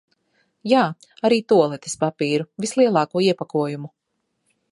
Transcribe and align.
Jā, 0.71 0.79
arī 1.29 1.37
tualetes 1.53 1.95
papīru, 2.05 2.49
vislielāko 2.65 3.25
iepakojumu. 3.29 3.93